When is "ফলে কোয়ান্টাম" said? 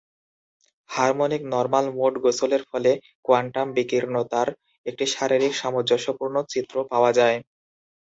2.71-3.67